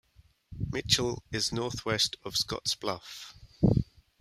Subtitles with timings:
[0.71, 3.35] Mitchell is northwest of Scottsbluff.